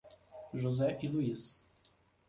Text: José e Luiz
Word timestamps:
José 0.55 0.97
e 1.03 1.07
Luiz 1.07 1.61